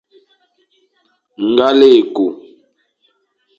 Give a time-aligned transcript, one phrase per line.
[1.47, 2.25] Ngal e ku.